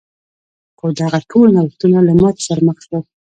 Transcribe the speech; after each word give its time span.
خو 0.77 0.85
دغه 0.99 1.19
ټول 1.31 1.47
نوښتونه 1.55 1.99
له 2.07 2.13
ماتې 2.21 2.41
سره 2.47 2.61
مخ 2.67 2.77
شول. 2.85 3.03